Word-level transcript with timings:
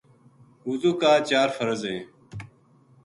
وضو 0.69 0.91
لا 1.01 1.11
چار 1.29 1.47
فرض 1.57 1.81
ہیں۔ 1.89 2.01